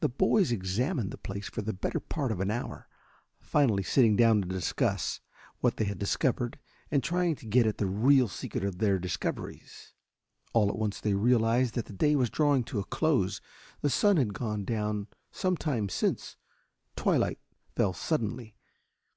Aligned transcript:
The 0.00 0.08
boys 0.08 0.50
examined 0.50 1.12
the 1.12 1.16
place 1.16 1.48
for 1.48 1.62
the 1.62 1.72
better 1.72 2.00
part 2.00 2.32
of 2.32 2.40
an 2.40 2.50
hour, 2.50 2.88
finally 3.38 3.84
sitting 3.84 4.16
down 4.16 4.42
to 4.42 4.48
discuss 4.48 5.20
what 5.60 5.76
they 5.76 5.84
had 5.84 5.96
discovered 5.96 6.58
and 6.90 7.04
trying 7.04 7.36
to 7.36 7.46
get 7.46 7.68
at 7.68 7.78
the 7.78 7.86
real 7.86 8.26
secret 8.26 8.64
of 8.64 8.78
their 8.78 8.98
discoveries. 8.98 9.92
All 10.52 10.70
at 10.70 10.76
once 10.78 11.00
they 11.00 11.14
realized 11.14 11.74
that 11.74 11.84
the 11.86 11.92
day 11.92 12.16
was 12.16 12.30
drawing 12.30 12.64
to 12.64 12.80
a 12.80 12.84
close. 12.84 13.40
The 13.80 13.90
sun 13.90 14.16
had 14.16 14.34
gone 14.34 14.64
down 14.64 15.06
some 15.30 15.56
time 15.56 15.88
since. 15.88 16.36
Twilight 16.96 17.38
fell 17.76 17.92
suddenly. 17.92 18.56